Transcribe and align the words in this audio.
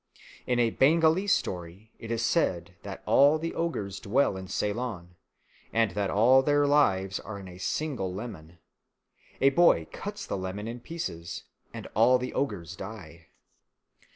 In 0.47 0.57
a 0.57 0.71
Bengalee 0.71 1.27
story 1.29 1.91
it 1.99 2.09
is 2.09 2.25
said 2.25 2.73
that 2.81 3.03
all 3.05 3.37
the 3.37 3.53
ogres 3.53 3.99
dwell 3.99 4.35
in 4.35 4.47
Ceylon, 4.47 5.13
and 5.71 5.91
that 5.91 6.09
all 6.09 6.41
their 6.41 6.65
lives 6.65 7.19
are 7.19 7.37
in 7.37 7.47
a 7.47 7.59
single 7.59 8.11
lemon. 8.11 8.57
A 9.41 9.51
boy 9.51 9.85
cuts 9.91 10.25
the 10.25 10.37
lemon 10.37 10.67
in 10.67 10.79
pieces, 10.79 11.43
and 11.71 11.85
all 11.93 12.17
the 12.17 12.33
ogres 12.33 12.75
die. 12.75 13.27